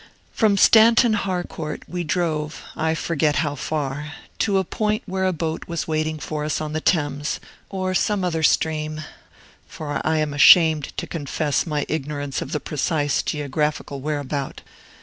[0.31, 5.65] From Stanton Harcourt we drove I forget how far to a point where a boat
[5.67, 7.39] was waiting for us upon the Thames,
[7.69, 9.03] or some other stream;
[9.67, 14.61] for I am ashamed to confess my ignorance of the precise geographical whereabout.